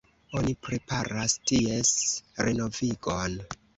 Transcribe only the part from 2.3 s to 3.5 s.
renovigon.